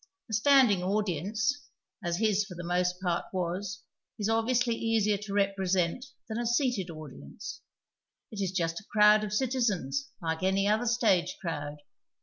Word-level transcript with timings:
A 0.31 0.33
standing 0.33 0.81
audience, 0.81 1.67
as 2.03 2.17
his 2.17 2.43
for 2.43 2.55
the 2.55 2.63
most 2.63 2.99
part 3.01 3.25
was, 3.31 3.83
is 4.17 4.29
obviously 4.29 4.73
easier 4.73 5.17
to 5.19 5.31
represent 5.33 6.07
than 6.27 6.39
a 6.39 6.47
seated 6.47 6.89
audi 6.89 7.21
ence; 7.21 7.61
it 8.31 8.41
is 8.41 8.51
just 8.51 8.79
a 8.79 8.85
crowd 8.91 9.23
of" 9.23 9.31
citizens" 9.41 10.09
like 10.19 10.41
any 10.41 10.67
other 10.67 10.87
stage 10.87 11.37
crowd. 11.39 11.83